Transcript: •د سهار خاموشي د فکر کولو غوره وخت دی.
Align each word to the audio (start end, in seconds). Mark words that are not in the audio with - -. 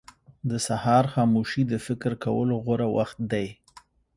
•د 0.49 0.51
سهار 0.67 1.05
خاموشي 1.13 1.63
د 1.67 1.73
فکر 1.85 2.11
کولو 2.23 2.55
غوره 2.65 2.87
وخت 2.97 3.17
دی. 3.31 3.47